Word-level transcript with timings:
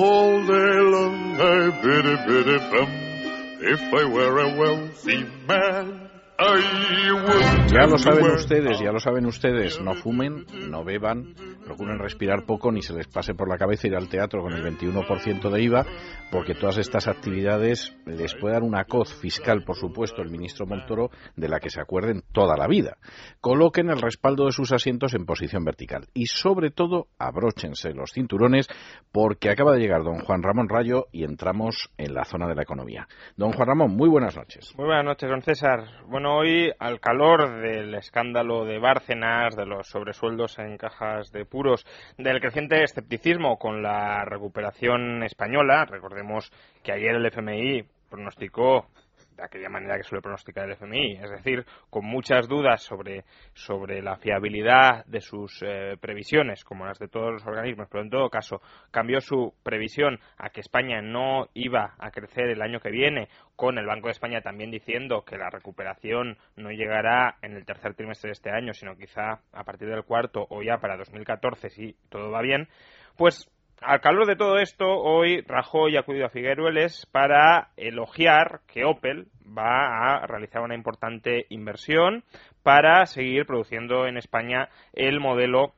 All 0.00 0.46
day 0.46 0.78
long 0.94 1.40
I 1.40 1.70
biddy 1.82 2.16
biddy 2.24 2.58
bum. 2.70 2.90
If 3.60 3.82
I 3.92 4.04
were 4.04 4.38
a 4.38 4.56
wealthy 4.56 5.26
man. 5.48 6.07
Ya 6.38 7.86
lo 7.88 7.98
saben 7.98 8.30
ustedes, 8.30 8.78
ya 8.78 8.92
lo 8.92 9.00
saben 9.00 9.26
ustedes, 9.26 9.80
no 9.80 9.94
fumen, 9.94 10.46
no 10.70 10.84
beban, 10.84 11.34
procuren 11.64 11.98
respirar 11.98 12.46
poco 12.46 12.70
ni 12.70 12.80
se 12.80 12.94
les 12.94 13.08
pase 13.08 13.34
por 13.34 13.48
la 13.48 13.58
cabeza 13.58 13.88
ir 13.88 13.96
al 13.96 14.08
teatro 14.08 14.42
con 14.42 14.52
el 14.52 14.62
21% 14.62 15.50
de 15.50 15.62
IVA, 15.62 15.84
porque 16.30 16.54
todas 16.54 16.78
estas 16.78 17.08
actividades 17.08 17.92
les 18.06 18.36
puede 18.36 18.54
dar 18.54 18.62
una 18.62 18.84
coz 18.84 19.12
fiscal, 19.20 19.64
por 19.64 19.74
supuesto, 19.76 20.22
el 20.22 20.30
ministro 20.30 20.64
Montoro, 20.64 21.10
de 21.34 21.48
la 21.48 21.58
que 21.58 21.70
se 21.70 21.80
acuerden 21.80 22.22
toda 22.32 22.56
la 22.56 22.68
vida. 22.68 22.98
Coloquen 23.40 23.90
el 23.90 24.00
respaldo 24.00 24.46
de 24.46 24.52
sus 24.52 24.70
asientos 24.70 25.14
en 25.14 25.26
posición 25.26 25.64
vertical 25.64 26.06
y, 26.14 26.26
sobre 26.26 26.70
todo, 26.70 27.08
abróchense 27.18 27.92
los 27.94 28.12
cinturones, 28.12 28.68
porque 29.10 29.50
acaba 29.50 29.72
de 29.72 29.80
llegar 29.80 30.04
don 30.04 30.20
Juan 30.20 30.44
Ramón 30.44 30.68
Rayo 30.68 31.06
y 31.10 31.24
entramos 31.24 31.90
en 31.98 32.14
la 32.14 32.24
zona 32.24 32.46
de 32.46 32.54
la 32.54 32.62
economía. 32.62 33.08
Don 33.36 33.52
Juan 33.52 33.66
Ramón, 33.66 33.96
muy 33.96 34.08
buenas 34.08 34.36
noches. 34.36 34.72
Muy 34.76 34.86
buenas 34.86 35.04
noches, 35.04 35.28
don 35.28 35.42
César. 35.42 35.80
Bueno, 36.06 36.27
hoy, 36.28 36.72
al 36.78 37.00
calor 37.00 37.60
del 37.60 37.94
escándalo 37.94 38.64
de 38.64 38.78
Bárcenas, 38.78 39.56
de 39.56 39.66
los 39.66 39.88
sobresueldos 39.88 40.58
en 40.58 40.76
cajas 40.76 41.32
de 41.32 41.44
puros, 41.44 41.86
del 42.16 42.40
creciente 42.40 42.82
escepticismo 42.82 43.58
con 43.58 43.82
la 43.82 44.24
recuperación 44.24 45.22
española, 45.22 45.84
recordemos 45.84 46.52
que 46.82 46.92
ayer 46.92 47.14
el 47.14 47.26
FMI 47.26 47.84
pronosticó 48.08 48.86
de 49.38 49.44
aquella 49.44 49.68
manera 49.68 49.96
que 49.96 50.02
suele 50.02 50.20
pronosticar 50.20 50.66
el 50.66 50.72
FMI, 50.72 51.12
es 51.22 51.30
decir, 51.30 51.64
con 51.88 52.04
muchas 52.04 52.48
dudas 52.48 52.82
sobre, 52.82 53.24
sobre 53.54 54.02
la 54.02 54.16
fiabilidad 54.16 55.04
de 55.06 55.20
sus 55.20 55.62
eh, 55.62 55.96
previsiones, 56.00 56.64
como 56.64 56.84
las 56.84 56.98
de 56.98 57.08
todos 57.08 57.32
los 57.32 57.46
organismos, 57.46 57.88
pero 57.90 58.02
en 58.02 58.10
todo 58.10 58.28
caso 58.28 58.60
cambió 58.90 59.20
su 59.20 59.54
previsión 59.62 60.18
a 60.36 60.50
que 60.50 60.60
España 60.60 61.00
no 61.00 61.46
iba 61.54 61.94
a 61.98 62.10
crecer 62.10 62.48
el 62.48 62.62
año 62.62 62.80
que 62.80 62.90
viene, 62.90 63.28
con 63.54 63.78
el 63.78 63.86
Banco 63.86 64.08
de 64.08 64.12
España 64.12 64.40
también 64.40 64.70
diciendo 64.70 65.24
que 65.24 65.36
la 65.36 65.50
recuperación 65.50 66.36
no 66.56 66.70
llegará 66.70 67.38
en 67.42 67.56
el 67.56 67.64
tercer 67.64 67.94
trimestre 67.94 68.28
de 68.28 68.32
este 68.32 68.50
año, 68.50 68.72
sino 68.72 68.96
quizá 68.96 69.40
a 69.52 69.64
partir 69.64 69.88
del 69.88 70.04
cuarto 70.04 70.46
o 70.50 70.62
ya 70.62 70.78
para 70.78 70.96
2014 70.96 71.70
si 71.70 71.96
todo 72.08 72.30
va 72.30 72.42
bien, 72.42 72.68
pues 73.16 73.50
al 73.80 74.00
calor 74.00 74.26
de 74.26 74.36
todo 74.36 74.58
esto, 74.58 74.86
hoy 74.86 75.42
Rajoy 75.42 75.96
ha 75.96 76.00
acudido 76.00 76.26
a 76.26 76.30
Figuerueles 76.30 77.06
para 77.12 77.68
elogiar 77.76 78.60
que 78.66 78.84
Opel 78.84 79.28
va 79.46 80.16
a 80.16 80.26
realizar 80.26 80.62
una 80.62 80.74
importante 80.74 81.46
inversión 81.48 82.24
para 82.62 83.06
seguir 83.06 83.46
produciendo 83.46 84.06
en 84.06 84.16
España 84.16 84.68
el 84.92 85.20
modelo 85.20 85.74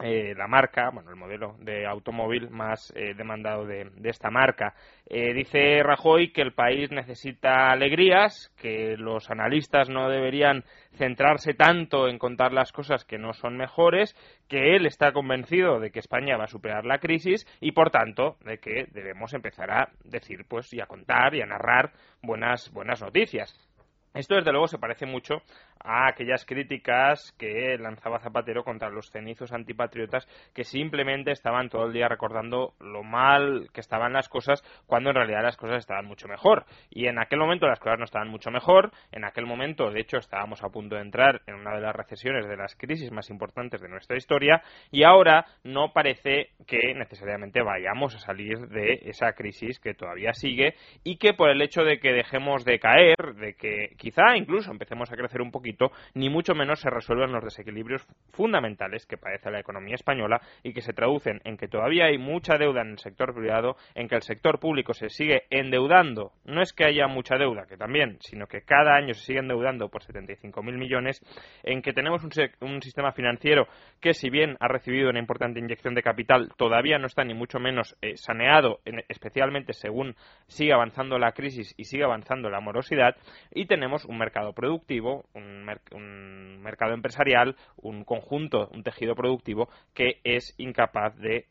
eh, 0.00 0.34
la 0.36 0.48
marca, 0.48 0.90
bueno, 0.90 1.10
el 1.10 1.16
modelo 1.16 1.54
de 1.60 1.86
automóvil 1.86 2.50
más 2.50 2.92
eh, 2.96 3.14
demandado 3.14 3.64
de, 3.64 3.90
esta 4.02 4.28
marca. 4.28 4.74
Eh, 5.06 5.32
dice 5.32 5.82
Rajoy 5.84 6.32
que 6.32 6.42
el 6.42 6.52
país 6.52 6.90
necesita 6.90 7.70
alegrías, 7.70 8.52
que 8.60 8.96
los 8.96 9.30
analistas 9.30 9.88
no 9.88 10.08
deberían 10.08 10.64
centrarse 10.94 11.54
tanto 11.54 12.08
en 12.08 12.18
contar 12.18 12.52
las 12.52 12.72
cosas 12.72 13.04
que 13.04 13.18
no 13.18 13.34
son 13.34 13.56
mejores, 13.56 14.16
que 14.48 14.74
él 14.74 14.86
está 14.86 15.12
convencido 15.12 15.78
de 15.78 15.92
que 15.92 16.00
España 16.00 16.36
va 16.36 16.44
a 16.44 16.48
superar 16.48 16.84
la 16.84 16.98
crisis 16.98 17.46
y, 17.60 17.70
por 17.70 17.90
tanto, 17.90 18.36
de 18.44 18.58
que 18.58 18.86
debemos 18.90 19.32
empezar 19.32 19.70
a 19.70 19.90
decir, 20.02 20.44
pues, 20.48 20.72
y 20.72 20.80
a 20.80 20.86
contar 20.86 21.36
y 21.36 21.42
a 21.42 21.46
narrar 21.46 21.92
buenas, 22.20 22.68
buenas 22.72 23.00
noticias. 23.00 23.73
Esto, 24.14 24.36
desde 24.36 24.52
luego, 24.52 24.68
se 24.68 24.78
parece 24.78 25.06
mucho 25.06 25.42
a 25.80 26.06
aquellas 26.06 26.46
críticas 26.46 27.32
que 27.36 27.76
lanzaba 27.78 28.20
Zapatero 28.20 28.62
contra 28.62 28.88
los 28.88 29.10
cenizos 29.10 29.52
antipatriotas 29.52 30.28
que 30.54 30.62
simplemente 30.62 31.32
estaban 31.32 31.68
todo 31.68 31.86
el 31.86 31.92
día 31.92 32.06
recordando 32.06 32.74
lo 32.78 33.02
mal 33.02 33.68
que 33.72 33.80
estaban 33.80 34.12
las 34.12 34.28
cosas 34.28 34.62
cuando 34.86 35.10
en 35.10 35.16
realidad 35.16 35.42
las 35.42 35.56
cosas 35.56 35.78
estaban 35.78 36.06
mucho 36.06 36.28
mejor. 36.28 36.64
Y 36.90 37.08
en 37.08 37.18
aquel 37.18 37.40
momento 37.40 37.66
las 37.66 37.80
cosas 37.80 37.98
no 37.98 38.04
estaban 38.04 38.28
mucho 38.28 38.52
mejor, 38.52 38.92
en 39.10 39.24
aquel 39.24 39.46
momento 39.46 39.90
de 39.90 40.00
hecho 40.00 40.18
estábamos 40.18 40.62
a 40.62 40.68
punto 40.68 40.94
de 40.94 41.02
entrar 41.02 41.42
en 41.48 41.56
una 41.56 41.74
de 41.74 41.80
las 41.80 41.96
recesiones 41.96 42.46
de 42.46 42.56
las 42.56 42.76
crisis 42.76 43.10
más 43.10 43.30
importantes 43.30 43.80
de 43.80 43.88
nuestra 43.88 44.16
historia 44.16 44.62
y 44.92 45.02
ahora 45.02 45.44
no 45.64 45.92
parece 45.92 46.50
que 46.68 46.94
necesariamente 46.94 47.62
vayamos 47.62 48.14
a 48.14 48.20
salir 48.20 48.68
de 48.68 49.00
esa 49.06 49.32
crisis 49.32 49.80
que 49.80 49.94
todavía 49.94 50.32
sigue 50.34 50.74
y 51.02 51.16
que 51.16 51.34
por 51.34 51.50
el 51.50 51.60
hecho 51.60 51.82
de 51.82 51.98
que 51.98 52.12
dejemos 52.12 52.64
de 52.64 52.78
caer, 52.78 53.16
de 53.34 53.54
que 53.54 53.90
quizá 54.04 54.36
incluso 54.36 54.70
empecemos 54.70 55.10
a 55.10 55.16
crecer 55.16 55.40
un 55.40 55.50
poquito, 55.50 55.90
ni 56.12 56.28
mucho 56.28 56.54
menos 56.54 56.78
se 56.78 56.90
resuelven 56.90 57.32
los 57.32 57.42
desequilibrios 57.42 58.06
fundamentales 58.32 59.06
que 59.06 59.16
padece 59.16 59.50
la 59.50 59.60
economía 59.60 59.94
española 59.94 60.42
y 60.62 60.74
que 60.74 60.82
se 60.82 60.92
traducen 60.92 61.40
en 61.44 61.56
que 61.56 61.68
todavía 61.68 62.04
hay 62.04 62.18
mucha 62.18 62.58
deuda 62.58 62.82
en 62.82 62.90
el 62.90 62.98
sector 62.98 63.34
privado, 63.34 63.76
en 63.94 64.06
que 64.06 64.16
el 64.16 64.20
sector 64.20 64.60
público 64.60 64.92
se 64.92 65.08
sigue 65.08 65.44
endeudando. 65.48 66.32
No 66.44 66.60
es 66.60 66.74
que 66.74 66.84
haya 66.84 67.06
mucha 67.06 67.36
deuda, 67.38 67.64
que 67.66 67.78
también, 67.78 68.18
sino 68.20 68.46
que 68.46 68.60
cada 68.60 68.94
año 68.94 69.14
se 69.14 69.24
sigue 69.24 69.38
endeudando 69.38 69.88
por 69.88 70.02
75.000 70.02 70.76
millones, 70.76 71.22
en 71.62 71.80
que 71.80 71.94
tenemos 71.94 72.22
un, 72.22 72.82
sistema 72.82 73.12
financiero 73.12 73.68
que, 74.02 74.12
si 74.12 74.28
bien 74.28 74.58
ha 74.60 74.68
recibido 74.68 75.08
una 75.08 75.18
importante 75.18 75.60
inyección 75.60 75.94
de 75.94 76.02
capital, 76.02 76.52
todavía 76.58 76.98
no 76.98 77.06
está 77.06 77.24
ni 77.24 77.32
mucho 77.32 77.58
menos 77.58 77.96
eh, 78.02 78.16
saneado, 78.16 78.80
especialmente 79.08 79.72
según 79.72 80.14
sigue 80.46 80.74
avanzando 80.74 81.18
la 81.18 81.32
crisis 81.32 81.74
y 81.78 81.84
sigue 81.84 82.04
avanzando 82.04 82.50
la 82.50 82.60
morosidad, 82.60 83.16
y 83.50 83.64
tenemos 83.64 83.93
un 84.04 84.18
mercado 84.18 84.52
productivo, 84.52 85.26
un 85.34 85.64
un, 85.92 86.60
mercado 86.62 86.94
empresarial, 86.94 87.56
un 87.76 88.04
conjunto, 88.04 88.68
un 88.72 88.82
tejido 88.82 89.14
productivo 89.14 89.68
que 89.92 90.20
es 90.24 90.54
incapaz 90.58 91.16
de 91.18 91.46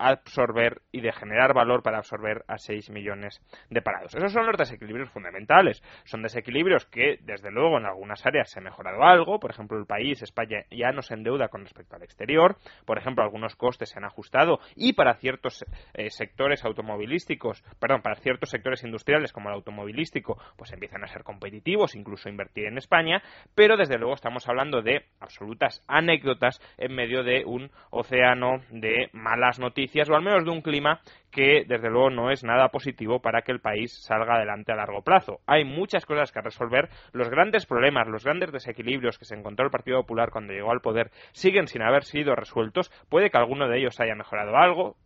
absorber 0.00 0.80
y 0.92 1.02
de 1.02 1.12
generar 1.12 1.52
valor 1.52 1.82
para 1.82 1.98
absorber 1.98 2.42
a 2.48 2.56
6 2.56 2.88
millones 2.90 3.42
de 3.68 3.82
parados. 3.82 4.14
Esos 4.14 4.32
son 4.32 4.46
los 4.46 4.56
desequilibrios 4.56 5.10
fundamentales. 5.10 5.82
Son 6.04 6.22
desequilibrios 6.22 6.86
que, 6.86 7.18
desde 7.20 7.50
luego, 7.50 7.76
en 7.76 7.84
algunas 7.84 8.24
áreas 8.24 8.50
se 8.50 8.60
ha 8.60 8.62
mejorado 8.62 9.02
algo. 9.04 9.38
Por 9.38 9.50
ejemplo, 9.50 9.78
el 9.78 9.84
país, 9.84 10.22
España, 10.22 10.64
ya 10.70 10.90
no 10.92 11.02
se 11.02 11.14
endeuda 11.14 11.48
con 11.48 11.64
respecto 11.64 11.96
al 11.96 12.02
exterior. 12.02 12.56
Por 12.86 12.96
ejemplo, 12.96 13.22
algunos 13.22 13.56
costes 13.56 13.90
se 13.90 13.98
han 13.98 14.06
ajustado 14.06 14.60
y 14.74 14.94
para 14.94 15.14
ciertos 15.16 15.66
eh, 15.92 16.08
sectores 16.08 16.64
automovilísticos, 16.64 17.62
perdón, 17.78 18.00
para 18.00 18.16
ciertos 18.16 18.48
sectores 18.48 18.82
industriales 18.84 19.32
como 19.32 19.50
el 19.50 19.56
automovilístico, 19.56 20.38
pues 20.56 20.72
empiezan 20.72 21.04
a 21.04 21.08
ser 21.08 21.24
competitivos, 21.24 21.94
incluso 21.94 22.30
invertir 22.30 22.66
en 22.66 22.78
España. 22.78 23.22
Pero, 23.54 23.76
desde 23.76 23.98
luego, 23.98 24.14
estamos 24.14 24.48
hablando 24.48 24.80
de 24.80 25.04
absolutas 25.20 25.84
anécdotas 25.86 26.58
en 26.78 26.94
medio 26.94 27.22
de 27.22 27.44
un 27.44 27.70
océano 27.90 28.62
de 28.70 29.10
malas 29.12 29.58
noticias 29.58 29.89
o 30.08 30.14
al 30.14 30.22
menos 30.22 30.44
de 30.44 30.50
un 30.50 30.62
clima 30.62 31.00
que 31.30 31.64
desde 31.66 31.90
luego 31.90 32.10
no 32.10 32.30
es 32.30 32.44
nada 32.44 32.68
positivo 32.68 33.20
para 33.20 33.42
que 33.42 33.52
el 33.52 33.60
país 33.60 33.92
salga 34.02 34.36
adelante 34.36 34.72
a 34.72 34.76
largo 34.76 35.02
plazo. 35.02 35.40
Hay 35.46 35.64
muchas 35.64 36.06
cosas 36.06 36.32
que 36.32 36.40
resolver. 36.40 36.88
Los 37.12 37.28
grandes 37.28 37.66
problemas, 37.66 38.08
los 38.08 38.24
grandes 38.24 38.52
desequilibrios 38.52 39.18
que 39.18 39.24
se 39.24 39.34
encontró 39.34 39.64
el 39.64 39.70
Partido 39.70 40.00
Popular 40.00 40.30
cuando 40.30 40.52
llegó 40.52 40.70
al 40.70 40.80
poder 40.80 41.10
siguen 41.32 41.66
sin 41.66 41.82
haber 41.82 42.04
sido 42.04 42.34
resueltos. 42.34 42.90
Puede 43.08 43.30
que 43.30 43.38
alguno 43.38 43.68
de 43.68 43.78
ellos 43.78 44.00
haya 44.00 44.14
mejorado 44.14 44.56
algo, 44.56 44.96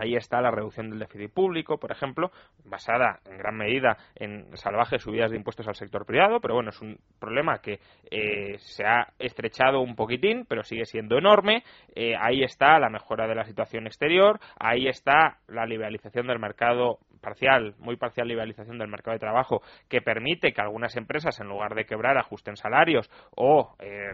Ahí 0.00 0.16
está 0.16 0.40
la 0.40 0.50
reducción 0.50 0.88
del 0.88 0.98
déficit 0.98 1.30
público, 1.30 1.78
por 1.78 1.92
ejemplo, 1.92 2.30
basada 2.64 3.20
en 3.26 3.36
gran 3.36 3.54
medida 3.54 3.98
en 4.14 4.56
salvajes 4.56 5.02
subidas 5.02 5.30
de 5.30 5.36
impuestos 5.36 5.68
al 5.68 5.74
sector 5.74 6.06
privado, 6.06 6.40
pero 6.40 6.54
bueno, 6.54 6.70
es 6.70 6.80
un 6.80 6.96
problema 7.18 7.58
que 7.58 7.80
eh, 8.10 8.56
se 8.56 8.86
ha 8.86 9.08
estrechado 9.18 9.80
un 9.82 9.94
poquitín, 9.94 10.46
pero 10.48 10.62
sigue 10.62 10.86
siendo 10.86 11.18
enorme. 11.18 11.64
Eh, 11.94 12.14
ahí 12.18 12.42
está 12.42 12.78
la 12.78 12.88
mejora 12.88 13.26
de 13.26 13.34
la 13.34 13.44
situación 13.44 13.86
exterior, 13.86 14.40
ahí 14.58 14.88
está 14.88 15.36
la 15.48 15.66
liberalización 15.66 16.26
del 16.28 16.38
mercado 16.38 17.00
parcial, 17.20 17.74
muy 17.78 17.96
parcial 17.96 18.26
liberalización 18.26 18.78
del 18.78 18.88
mercado 18.88 19.16
de 19.16 19.20
trabajo, 19.20 19.60
que 19.90 20.00
permite 20.00 20.54
que 20.54 20.62
algunas 20.62 20.96
empresas, 20.96 21.38
en 21.40 21.48
lugar 21.48 21.74
de 21.74 21.84
quebrar, 21.84 22.16
ajusten 22.16 22.56
salarios 22.56 23.10
o 23.36 23.76
eh, 23.80 24.12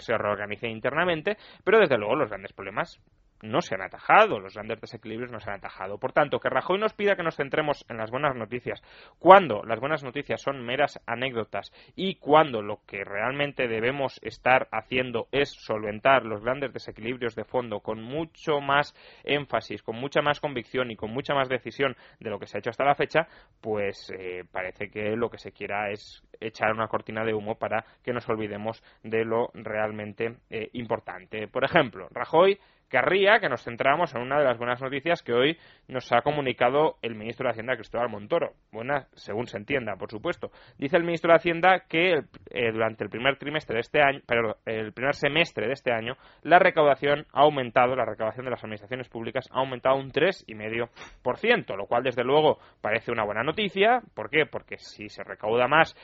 se 0.00 0.18
reorganicen 0.18 0.70
internamente, 0.70 1.36
pero 1.62 1.78
desde 1.78 1.98
luego 1.98 2.16
los 2.16 2.30
grandes 2.30 2.52
problemas 2.52 3.00
no 3.42 3.60
se 3.60 3.74
han 3.74 3.82
atajado, 3.82 4.38
los 4.38 4.54
grandes 4.54 4.80
desequilibrios 4.80 5.30
no 5.30 5.40
se 5.40 5.50
han 5.50 5.56
atajado. 5.56 5.98
Por 5.98 6.12
tanto, 6.12 6.40
que 6.40 6.48
Rajoy 6.48 6.78
nos 6.78 6.94
pida 6.94 7.16
que 7.16 7.22
nos 7.22 7.36
centremos 7.36 7.84
en 7.88 7.96
las 7.96 8.10
buenas 8.10 8.36
noticias, 8.36 8.82
cuando 9.18 9.62
las 9.64 9.80
buenas 9.80 10.02
noticias 10.02 10.40
son 10.40 10.64
meras 10.64 11.00
anécdotas 11.06 11.72
y 11.96 12.16
cuando 12.16 12.62
lo 12.62 12.80
que 12.86 13.04
realmente 13.04 13.68
debemos 13.68 14.20
estar 14.22 14.68
haciendo 14.72 15.28
es 15.32 15.50
solventar 15.50 16.24
los 16.24 16.42
grandes 16.42 16.72
desequilibrios 16.72 17.34
de 17.34 17.44
fondo 17.44 17.80
con 17.80 18.02
mucho 18.02 18.60
más 18.60 18.94
énfasis, 19.24 19.82
con 19.82 19.96
mucha 19.96 20.22
más 20.22 20.40
convicción 20.40 20.90
y 20.90 20.96
con 20.96 21.10
mucha 21.10 21.34
más 21.34 21.48
decisión 21.48 21.96
de 22.18 22.30
lo 22.30 22.38
que 22.38 22.46
se 22.46 22.56
ha 22.56 22.60
hecho 22.60 22.70
hasta 22.70 22.84
la 22.84 22.94
fecha, 22.94 23.28
pues 23.60 24.12
eh, 24.16 24.44
parece 24.50 24.90
que 24.90 25.16
lo 25.16 25.30
que 25.30 25.38
se 25.38 25.52
quiera 25.52 25.90
es 25.90 26.22
echar 26.40 26.72
una 26.72 26.88
cortina 26.88 27.24
de 27.24 27.34
humo 27.34 27.56
para 27.56 27.84
que 28.02 28.12
nos 28.12 28.28
olvidemos 28.28 28.82
de 29.02 29.24
lo 29.24 29.50
realmente 29.54 30.36
eh, 30.48 30.70
importante. 30.72 31.48
Por 31.48 31.64
ejemplo, 31.64 32.08
Rajoy 32.10 32.58
querría 32.90 33.38
que 33.38 33.48
nos 33.48 33.62
centráramos 33.62 34.14
en 34.14 34.22
una 34.22 34.38
de 34.38 34.44
las 34.44 34.58
buenas 34.58 34.82
noticias 34.82 35.22
que 35.22 35.32
hoy 35.32 35.56
nos 35.88 36.12
ha 36.12 36.22
comunicado 36.22 36.96
el 37.02 37.14
ministro 37.14 37.46
de 37.46 37.52
Hacienda, 37.52 37.76
Cristóbal 37.76 38.10
Montoro. 38.10 38.52
Buena, 38.72 39.06
según 39.14 39.46
se 39.46 39.56
entienda, 39.56 39.94
por 39.96 40.10
supuesto. 40.10 40.50
Dice 40.76 40.96
el 40.96 41.04
ministro 41.04 41.30
de 41.30 41.36
Hacienda 41.36 41.84
que 41.88 42.14
eh, 42.50 42.72
durante 42.72 43.04
el 43.04 43.10
primer 43.10 43.38
trimestre 43.38 43.76
de 43.76 43.80
este 43.80 44.02
año, 44.02 44.20
pero 44.26 44.56
el 44.66 44.92
primer 44.92 45.14
semestre 45.14 45.68
de 45.68 45.72
este 45.72 45.92
año, 45.92 46.16
la 46.42 46.58
recaudación 46.58 47.26
ha 47.32 47.42
aumentado, 47.42 47.94
la 47.94 48.04
recaudación 48.04 48.44
de 48.44 48.50
las 48.50 48.62
administraciones 48.62 49.08
públicas 49.08 49.48
ha 49.52 49.60
aumentado 49.60 49.96
un 49.96 50.10
3,5%, 50.10 51.76
lo 51.76 51.86
cual, 51.86 52.02
desde 52.02 52.24
luego, 52.24 52.58
parece 52.80 53.12
una 53.12 53.24
buena 53.24 53.44
noticia. 53.44 54.02
¿Por 54.14 54.30
qué? 54.30 54.46
Porque 54.46 54.78
si 54.78 55.08
se 55.08 55.22
recauda 55.22 55.68
más, 55.68 55.94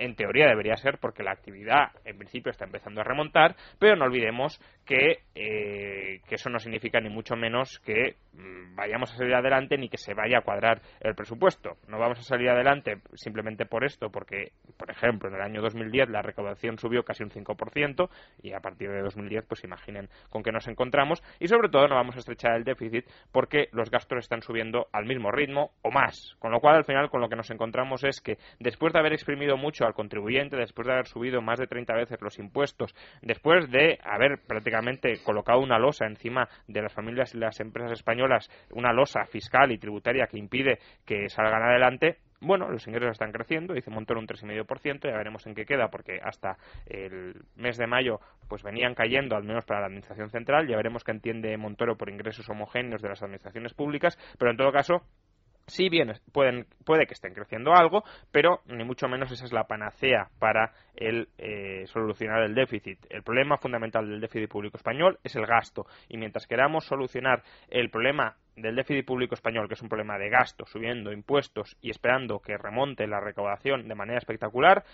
en 0.00 0.14
teoría 0.16 0.46
debería 0.46 0.76
ser 0.76 0.98
porque 0.98 1.22
la 1.22 1.32
actividad 1.32 1.92
en 2.04 2.16
principio 2.16 2.50
está 2.50 2.64
empezando 2.64 3.00
a 3.00 3.04
remontar, 3.04 3.54
pero 3.78 3.96
no 3.96 4.06
olvidemos 4.06 4.60
que, 4.86 5.20
eh, 5.34 6.20
que 6.26 6.34
eso 6.34 6.50
no 6.50 6.58
significa 6.58 7.00
ni 7.00 7.10
mucho 7.10 7.36
menos 7.36 7.78
que 7.80 8.16
mm, 8.32 8.74
vayamos 8.74 9.12
a 9.12 9.16
salir 9.16 9.34
adelante 9.34 9.76
ni 9.76 9.88
que 9.88 9.98
se 9.98 10.14
vaya 10.14 10.38
a 10.38 10.42
cuadrar 10.42 10.80
el 11.00 11.14
presupuesto. 11.14 11.76
No 11.86 11.98
vamos 11.98 12.18
a 12.18 12.22
salir 12.22 12.48
adelante 12.48 12.98
simplemente 13.14 13.66
por 13.66 13.84
esto, 13.84 14.10
porque, 14.10 14.52
por 14.76 14.90
ejemplo, 14.90 15.28
en 15.28 15.36
el 15.36 15.42
año 15.42 15.60
2010 15.60 16.08
la 16.08 16.22
recaudación 16.22 16.78
subió 16.78 17.04
casi 17.04 17.22
un 17.22 17.30
5% 17.30 18.08
y 18.42 18.52
a 18.52 18.60
partir 18.60 18.90
de 18.90 19.02
2010, 19.02 19.44
pues 19.46 19.64
imaginen 19.64 20.08
con 20.30 20.42
qué 20.42 20.50
nos 20.50 20.66
encontramos 20.66 21.22
y 21.38 21.48
sobre 21.48 21.68
todo 21.68 21.86
no 21.88 21.96
vamos 21.96 22.16
a 22.16 22.20
estrechar 22.20 22.56
el 22.56 22.64
déficit 22.64 23.04
porque 23.32 23.68
los 23.72 23.90
gastos 23.90 24.20
están 24.20 24.42
subiendo 24.42 24.88
al 24.92 25.04
mismo 25.04 25.30
ritmo 25.30 25.72
o 25.82 25.90
más. 25.90 26.34
Con 26.38 26.52
lo 26.52 26.60
cual, 26.60 26.76
al 26.76 26.84
final, 26.84 27.10
con 27.10 27.20
lo 27.20 27.28
que 27.28 27.36
nos 27.36 27.50
encontramos 27.50 28.02
es 28.04 28.20
que 28.20 28.38
después 28.58 28.92
de 28.92 28.98
haber 28.98 29.12
exprimido 29.12 29.56
mucho 29.56 29.84
al 29.90 29.94
contribuyente, 29.94 30.56
después 30.56 30.86
de 30.86 30.92
haber 30.94 31.06
subido 31.06 31.42
más 31.42 31.58
de 31.58 31.66
30 31.66 31.94
veces 31.94 32.20
los 32.20 32.38
impuestos, 32.38 32.94
después 33.22 33.70
de 33.70 33.98
haber 34.02 34.38
prácticamente 34.46 35.22
colocado 35.24 35.60
una 35.60 35.78
losa 35.78 36.06
encima 36.06 36.48
de 36.66 36.82
las 36.82 36.92
familias 36.92 37.34
y 37.34 37.38
las 37.38 37.60
empresas 37.60 37.92
españolas, 37.92 38.48
una 38.70 38.92
losa 38.92 39.24
fiscal 39.26 39.72
y 39.72 39.78
tributaria 39.78 40.26
que 40.26 40.38
impide 40.38 40.78
que 41.04 41.28
salgan 41.28 41.62
adelante, 41.62 42.18
bueno, 42.40 42.70
los 42.70 42.86
ingresos 42.86 43.12
están 43.12 43.32
creciendo, 43.32 43.74
dice 43.74 43.90
Montoro 43.90 44.18
un 44.18 44.26
3,5%, 44.26 45.02
ya 45.02 45.16
veremos 45.16 45.46
en 45.46 45.54
qué 45.54 45.66
queda, 45.66 45.88
porque 45.88 46.18
hasta 46.22 46.56
el 46.86 47.34
mes 47.56 47.76
de 47.76 47.86
mayo 47.86 48.20
pues 48.48 48.62
venían 48.62 48.94
cayendo, 48.94 49.36
al 49.36 49.44
menos 49.44 49.64
para 49.66 49.80
la 49.80 49.86
Administración 49.86 50.30
Central, 50.30 50.66
ya 50.66 50.76
veremos 50.76 51.04
qué 51.04 51.12
entiende 51.12 51.56
Montoro 51.58 51.96
por 51.96 52.08
ingresos 52.08 52.48
homogéneos 52.48 53.02
de 53.02 53.10
las 53.10 53.22
administraciones 53.22 53.74
públicas, 53.74 54.18
pero 54.38 54.50
en 54.50 54.56
todo 54.56 54.72
caso, 54.72 55.02
Sí 55.66 55.88
bien, 55.88 56.12
pueden, 56.32 56.66
puede 56.84 57.06
que 57.06 57.14
estén 57.14 57.32
creciendo 57.32 57.72
algo, 57.72 58.02
pero 58.32 58.60
ni 58.66 58.82
mucho 58.82 59.06
menos 59.08 59.30
esa 59.30 59.44
es 59.44 59.52
la 59.52 59.68
panacea 59.68 60.28
para 60.38 60.72
el 60.96 61.28
eh, 61.38 61.84
solucionar 61.86 62.42
el 62.42 62.54
déficit. 62.54 62.98
El 63.08 63.22
problema 63.22 63.56
fundamental 63.56 64.08
del 64.08 64.20
déficit 64.20 64.50
público 64.50 64.76
español 64.76 65.18
es 65.22 65.36
el 65.36 65.46
gasto. 65.46 65.86
Y 66.08 66.16
mientras 66.16 66.46
queramos 66.46 66.86
solucionar 66.86 67.42
el 67.68 67.88
problema 67.90 68.36
del 68.56 68.76
déficit 68.76 69.06
público 69.06 69.34
español, 69.34 69.68
que 69.68 69.74
es 69.74 69.82
un 69.82 69.88
problema 69.88 70.18
de 70.18 70.28
gasto, 70.28 70.66
subiendo 70.66 71.12
impuestos 71.12 71.76
y 71.80 71.90
esperando 71.90 72.40
que 72.40 72.58
remonte 72.58 73.06
la 73.06 73.20
recaudación 73.20 73.88
de 73.88 73.94
manera 73.94 74.18
espectacular, 74.18 74.84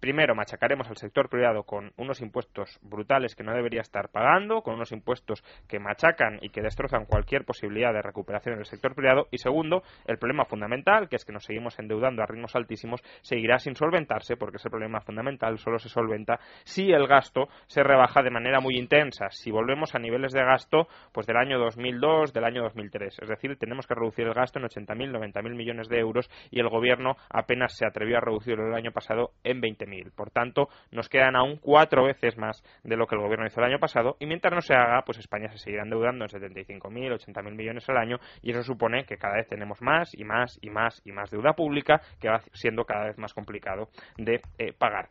primero 0.00 0.34
machacaremos 0.34 0.88
al 0.88 0.96
sector 0.96 1.28
privado 1.28 1.64
con 1.64 1.92
unos 1.96 2.20
impuestos 2.20 2.78
brutales 2.82 3.34
que 3.34 3.44
no 3.44 3.54
debería 3.54 3.80
estar 3.80 4.10
pagando, 4.10 4.62
con 4.62 4.74
unos 4.74 4.92
impuestos 4.92 5.42
que 5.68 5.78
machacan 5.78 6.38
y 6.42 6.50
que 6.50 6.62
destrozan 6.62 7.06
cualquier 7.06 7.44
posibilidad 7.44 7.92
de 7.92 8.02
recuperación 8.02 8.54
en 8.54 8.60
el 8.60 8.66
sector 8.66 8.94
privado. 8.94 9.28
Y 9.30 9.38
segundo, 9.38 9.82
el 10.06 10.18
problema 10.18 10.44
fundamental, 10.44 11.08
que 11.08 11.16
es 11.16 11.24
que 11.24 11.32
nos 11.32 11.44
seguimos 11.44 11.78
endeudando 11.78 12.22
a 12.22 12.26
ritmos 12.26 12.54
altísimos, 12.54 13.02
seguirá 13.22 13.58
sin 13.58 13.74
solventarse 13.74 14.36
porque 14.36 14.56
ese 14.56 14.70
problema 14.70 15.00
fundamental 15.00 15.58
solo 15.58 15.78
se 15.78 15.88
solventa 15.88 16.38
si 16.64 16.90
el 16.90 17.06
gasto 17.06 17.48
se 17.66 17.82
rebaja 17.82 18.22
de 18.22 18.30
manera 18.30 18.60
muy 18.60 18.76
intensa. 18.76 19.28
Si 19.30 19.50
volvemos 19.50 19.94
a 19.94 19.98
niveles 19.98 20.32
de 20.32 20.44
gasto 20.44 20.88
pues 21.12 21.26
del 21.26 21.36
año 21.36 21.58
2002, 21.58 22.32
del 22.32 22.44
año 22.44 22.62
2003. 22.62 23.18
Es 23.20 23.28
decir, 23.28 23.56
tenemos 23.58 23.86
que 23.86 23.94
reducir 23.94 24.26
el 24.26 24.34
gasto 24.34 24.58
en 24.58 24.66
80.000, 24.66 25.32
90.000 25.32 25.54
millones 25.54 25.88
de 25.88 25.98
euros 25.98 26.30
y 26.50 26.60
el 26.60 26.68
gobierno 26.68 27.16
apenas 27.30 27.76
se 27.76 27.86
atrevió 27.86 28.18
a 28.18 28.20
reducirlo 28.20 28.66
el 28.68 28.74
año 28.74 28.92
pasado 28.92 29.32
en 29.44 29.60
20 29.88 30.10
por 30.12 30.30
tanto, 30.30 30.68
nos 30.90 31.08
quedan 31.08 31.36
aún 31.36 31.56
cuatro 31.56 32.04
veces 32.04 32.36
más 32.36 32.62
de 32.82 32.96
lo 32.96 33.06
que 33.06 33.14
el 33.14 33.20
gobierno 33.20 33.46
hizo 33.46 33.60
el 33.60 33.66
año 33.66 33.78
pasado 33.78 34.16
y 34.20 34.26
mientras 34.26 34.52
no 34.52 34.60
se 34.60 34.74
haga, 34.74 35.02
pues 35.04 35.18
España 35.18 35.48
se 35.48 35.58
seguirá 35.58 35.82
endeudando 35.82 36.24
en 36.24 36.30
75.000, 36.30 36.80
80.000 36.80 37.54
millones 37.54 37.88
al 37.88 37.96
año 37.96 38.18
y 38.42 38.50
eso 38.50 38.62
supone 38.62 39.04
que 39.04 39.16
cada 39.16 39.36
vez 39.36 39.48
tenemos 39.48 39.80
más 39.82 40.14
y 40.14 40.24
más 40.24 40.58
y 40.62 40.70
más 40.70 41.02
y 41.04 41.12
más 41.12 41.30
deuda 41.30 41.52
pública 41.54 42.00
que 42.20 42.28
va 42.28 42.40
siendo 42.52 42.84
cada 42.84 43.06
vez 43.06 43.18
más 43.18 43.34
complicado 43.34 43.88
de 44.16 44.40
eh, 44.58 44.72
pagar. 44.72 45.08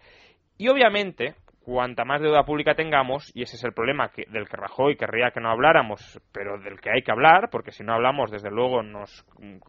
Y 0.57 0.69
obviamente, 0.69 1.35
cuanta 1.67 2.05
más 2.05 2.21
deuda 2.21 2.45
pública 2.45 2.75
tengamos, 2.75 3.29
y 3.35 3.41
ese 3.41 3.57
es 3.57 3.63
el 3.65 3.73
problema 3.73 4.07
que, 4.07 4.23
del 4.29 4.47
que 4.47 4.55
Rajoy 4.55 4.95
querría 4.95 5.31
que 5.31 5.41
no 5.41 5.49
habláramos, 5.49 6.17
pero 6.31 6.57
del 6.59 6.79
que 6.79 6.89
hay 6.89 7.01
que 7.01 7.11
hablar, 7.11 7.49
porque 7.51 7.73
si 7.73 7.83
no 7.83 7.93
hablamos, 7.93 8.31
desde 8.31 8.49
luego 8.49 8.81
nos 8.83 9.25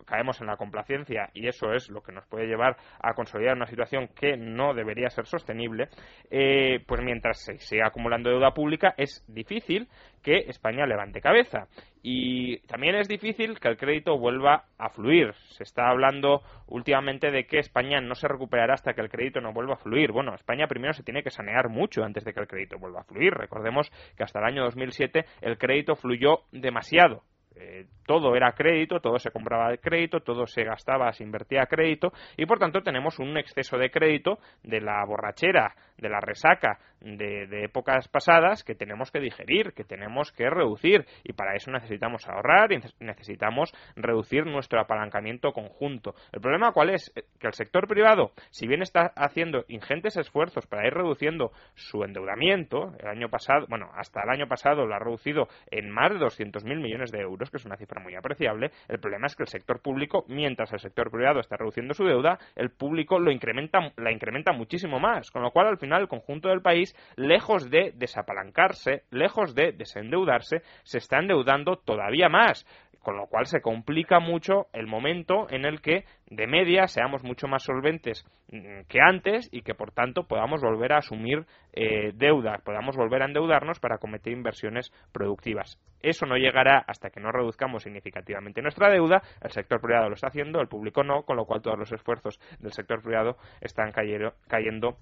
caemos 0.06 0.40
en 0.40 0.46
la 0.46 0.56
complacencia 0.56 1.28
y 1.34 1.48
eso 1.48 1.72
es 1.72 1.90
lo 1.90 2.00
que 2.00 2.12
nos 2.12 2.24
puede 2.26 2.46
llevar 2.46 2.76
a 3.00 3.14
consolidar 3.14 3.56
una 3.56 3.66
situación 3.66 4.10
que 4.14 4.36
no 4.36 4.74
debería 4.74 5.10
ser 5.10 5.26
sostenible, 5.26 5.88
eh, 6.30 6.84
pues 6.86 7.02
mientras 7.02 7.44
se 7.44 7.58
siga 7.58 7.88
acumulando 7.88 8.30
deuda 8.30 8.54
pública 8.54 8.94
es 8.96 9.24
difícil 9.26 9.88
que 10.22 10.38
España 10.48 10.86
levante 10.86 11.20
cabeza. 11.20 11.68
Y 12.02 12.58
también 12.66 12.94
es 12.94 13.08
difícil 13.08 13.58
que 13.58 13.68
el 13.68 13.76
crédito 13.76 14.18
vuelva 14.18 14.64
a 14.78 14.88
fluir. 14.90 15.34
Se 15.50 15.62
está 15.62 15.88
hablando 15.88 16.42
últimamente 16.66 17.30
de 17.30 17.46
que 17.46 17.58
España 17.58 18.00
no 18.00 18.14
se 18.14 18.28
recuperará 18.28 18.74
hasta 18.74 18.94
que 18.94 19.00
el 19.00 19.10
crédito 19.10 19.40
no 19.40 19.52
vuelva 19.52 19.74
a 19.74 19.78
fluir. 19.78 20.12
Bueno, 20.12 20.34
España 20.34 20.66
primero 20.68 20.92
se 20.92 21.02
tiene 21.02 21.22
que 21.22 21.30
sanear 21.30 21.68
mucho 21.68 22.04
antes 22.04 22.24
de 22.24 22.32
que 22.32 22.40
el 22.40 22.46
crédito 22.46 22.78
vuelva 22.78 23.00
a 23.00 23.04
fluir. 23.04 23.34
Recordemos 23.34 23.90
que 24.16 24.22
hasta 24.22 24.38
el 24.38 24.46
año 24.46 24.64
2007 24.64 25.24
el 25.42 25.58
crédito 25.58 25.96
fluyó 25.96 26.42
demasiado. 26.52 27.22
Eh, 27.60 27.86
todo 28.06 28.36
era 28.36 28.52
crédito, 28.52 29.00
todo 29.00 29.18
se 29.18 29.30
compraba 29.30 29.70
de 29.70 29.78
crédito, 29.78 30.20
todo 30.20 30.46
se 30.46 30.62
gastaba, 30.62 31.12
se 31.12 31.24
invertía 31.24 31.66
crédito 31.66 32.12
y 32.36 32.46
por 32.46 32.58
tanto 32.58 32.82
tenemos 32.82 33.18
un 33.18 33.36
exceso 33.36 33.76
de 33.76 33.90
crédito 33.90 34.38
de 34.62 34.80
la 34.80 35.04
borrachera, 35.04 35.74
de 35.96 36.08
la 36.08 36.20
resaca 36.20 36.78
de, 37.00 37.64
épocas 37.64 38.08
pasadas 38.08 38.64
que 38.64 38.74
tenemos 38.74 39.10
que 39.10 39.20
digerir, 39.20 39.72
que 39.72 39.84
tenemos 39.84 40.32
que 40.32 40.48
reducir 40.48 41.04
y 41.24 41.32
para 41.32 41.54
eso 41.54 41.70
necesitamos 41.70 42.26
ahorrar 42.28 42.72
y 42.72 42.80
necesitamos 43.00 43.72
reducir 43.96 44.46
nuestro 44.46 44.80
apalancamiento 44.80 45.52
conjunto. 45.52 46.14
El 46.32 46.40
problema 46.40 46.72
cuál 46.72 46.90
es? 46.90 47.12
Eh, 47.16 47.22
que 47.38 47.46
el 47.46 47.54
sector 47.54 47.86
privado, 47.88 48.32
si 48.50 48.66
bien 48.66 48.82
está 48.82 49.12
haciendo 49.16 49.64
ingentes 49.68 50.16
esfuerzos 50.16 50.66
para 50.66 50.86
ir 50.86 50.94
reduciendo 50.94 51.52
su 51.74 52.04
endeudamiento, 52.04 52.94
el 53.00 53.08
año 53.08 53.28
pasado, 53.28 53.66
bueno, 53.68 53.90
hasta 53.94 54.22
el 54.22 54.30
año 54.30 54.48
pasado 54.48 54.86
lo 54.86 54.94
ha 54.94 54.98
reducido 54.98 55.48
en 55.70 55.90
más 55.90 56.10
de 56.10 56.18
200.000 56.18 56.80
millones 56.80 57.10
de 57.10 57.18
que 57.50 57.56
es 57.58 57.64
una 57.64 57.76
cifra 57.76 58.02
muy 58.02 58.14
apreciable, 58.14 58.70
el 58.88 58.98
problema 58.98 59.26
es 59.26 59.36
que 59.36 59.42
el 59.42 59.48
sector 59.48 59.80
público, 59.80 60.24
mientras 60.28 60.72
el 60.72 60.80
sector 60.80 61.10
privado 61.10 61.40
está 61.40 61.56
reduciendo 61.56 61.94
su 61.94 62.04
deuda, 62.04 62.38
el 62.56 62.70
público 62.70 63.18
lo 63.18 63.30
incrementa, 63.30 63.92
la 63.96 64.12
incrementa 64.12 64.52
muchísimo 64.52 65.00
más, 65.00 65.30
con 65.30 65.42
lo 65.42 65.50
cual 65.50 65.68
al 65.68 65.78
final 65.78 66.02
el 66.02 66.08
conjunto 66.08 66.48
del 66.48 66.62
país, 66.62 66.94
lejos 67.16 67.70
de 67.70 67.92
desapalancarse, 67.94 69.04
lejos 69.10 69.54
de 69.54 69.72
desendeudarse, 69.72 70.62
se 70.82 70.98
está 70.98 71.18
endeudando 71.18 71.76
todavía 71.76 72.28
más 72.28 72.66
con 73.08 73.16
lo 73.16 73.26
cual 73.26 73.46
se 73.46 73.62
complica 73.62 74.20
mucho 74.20 74.66
el 74.74 74.86
momento 74.86 75.46
en 75.48 75.64
el 75.64 75.80
que 75.80 76.04
de 76.26 76.46
media 76.46 76.86
seamos 76.88 77.24
mucho 77.24 77.48
más 77.48 77.62
solventes 77.62 78.22
mm, 78.52 78.82
que 78.86 79.00
antes 79.00 79.48
y 79.50 79.62
que 79.62 79.74
por 79.74 79.92
tanto 79.92 80.24
podamos 80.24 80.60
volver 80.60 80.92
a 80.92 80.98
asumir 80.98 81.46
eh, 81.72 82.12
deuda, 82.12 82.60
podamos 82.62 82.96
volver 82.96 83.22
a 83.22 83.24
endeudarnos 83.24 83.80
para 83.80 83.96
cometer 83.96 84.34
inversiones 84.34 84.92
productivas. 85.10 85.80
Eso 86.02 86.26
no 86.26 86.36
llegará 86.36 86.84
hasta 86.86 87.08
que 87.08 87.18
no 87.18 87.32
reduzcamos 87.32 87.84
significativamente 87.84 88.60
nuestra 88.60 88.90
deuda, 88.90 89.22
el 89.40 89.52
sector 89.52 89.80
privado 89.80 90.10
lo 90.10 90.14
está 90.14 90.26
haciendo, 90.26 90.60
el 90.60 90.68
público 90.68 91.02
no, 91.02 91.22
con 91.22 91.38
lo 91.38 91.46
cual 91.46 91.62
todos 91.62 91.78
los 91.78 91.90
esfuerzos 91.90 92.38
del 92.58 92.72
sector 92.72 93.02
privado 93.02 93.38
están 93.62 93.90
cayendo 93.90 94.98